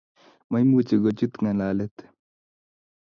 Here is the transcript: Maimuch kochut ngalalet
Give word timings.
Maimuch 0.51 0.91
kochut 1.03 1.33
ngalalet 1.41 1.95